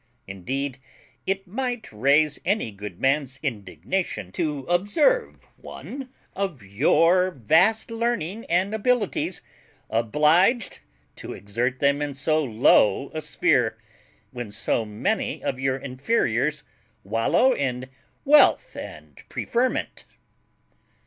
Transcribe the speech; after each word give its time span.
Indeed, 0.25 0.79
it 1.27 1.45
might 1.45 1.91
raise 1.93 2.39
any 2.43 2.71
good 2.71 2.99
man's 2.99 3.39
indignation 3.43 4.31
to 4.31 4.61
observe 4.61 5.45
one 5.57 6.09
of 6.35 6.63
your 6.63 7.29
vast 7.29 7.91
learning 7.91 8.45
and 8.45 8.73
abilities 8.73 9.43
obliged 9.91 10.79
to 11.17 11.33
exert 11.33 11.81
them 11.81 12.01
in 12.01 12.15
so 12.15 12.43
low 12.43 13.11
a 13.13 13.21
sphere, 13.21 13.77
when 14.31 14.51
so 14.51 14.85
many 14.85 15.43
of 15.43 15.59
your 15.59 15.77
inferiors 15.77 16.63
wallow 17.03 17.53
in 17.53 17.87
wealth 18.25 18.75
and 18.75 19.21
preferment. 19.29 20.05